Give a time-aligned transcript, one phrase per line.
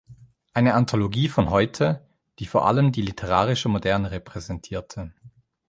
[0.55, 2.09] Eine Anthologie von heute",
[2.39, 5.13] die vor allem die literarische Moderne repräsentierte.